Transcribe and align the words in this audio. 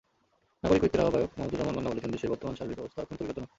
নাগরিক 0.61 0.83
ঐক্যের 0.85 1.03
আহ্বায়ক 1.03 1.31
মাহমুদুর 1.37 1.57
রহমান 1.59 1.75
মান্না 1.75 1.89
বলেছেন, 1.91 2.13
দেশের 2.15 2.31
বর্তমান 2.31 2.55
সার্বিক 2.57 2.79
অবস্থা 2.81 3.01
অত্যন্ত 3.01 3.19
বিপজ্জনক। 3.23 3.49